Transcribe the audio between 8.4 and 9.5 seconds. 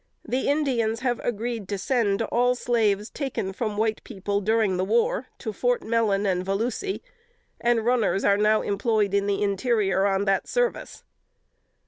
employed in the